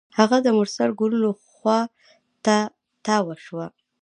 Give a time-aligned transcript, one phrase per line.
[0.17, 1.79] هغه د مرسل ګلونو خوا
[2.45, 2.57] ته
[3.05, 3.67] تاوه شوه.